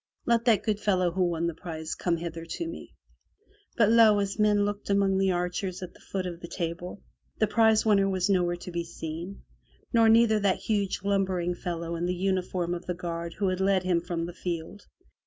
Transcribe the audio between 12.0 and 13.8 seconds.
the uniform of the guard who had